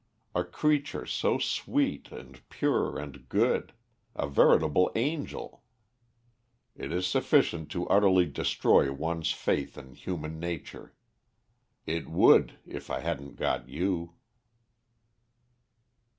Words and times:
A 0.33 0.43
creature 0.43 1.05
so 1.05 1.37
sweet 1.37 2.11
and 2.11 2.41
pure 2.49 2.97
and 2.97 3.29
good, 3.29 3.71
a 4.15 4.27
veritable 4.27 4.91
angel! 4.95 5.61
It 6.75 6.91
is 6.91 7.05
sufficient 7.05 7.69
to 7.73 7.87
utterly 7.87 8.25
destroy 8.25 8.91
one's 8.91 9.31
faith 9.31 9.77
in 9.77 9.93
human 9.93 10.39
nature. 10.39 10.95
It 11.85 12.09
would 12.09 12.57
if 12.65 12.89
I 12.89 13.01
hadn't 13.01 13.35
got 13.35 13.69
you." 13.69 14.15